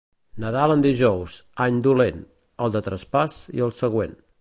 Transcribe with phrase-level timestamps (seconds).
[0.43, 1.35] Nadal en dijous,
[1.67, 2.25] any dolent,
[2.67, 4.23] el de traspàs i el següent.